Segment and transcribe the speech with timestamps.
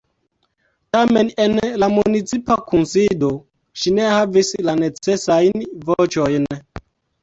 [0.95, 3.31] Tamen en la municipa kunsido
[3.83, 6.55] ŝi ne havis la necesajn voĉojn.